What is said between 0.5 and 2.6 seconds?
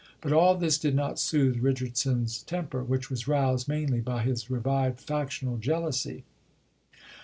this did not soothe Richardson's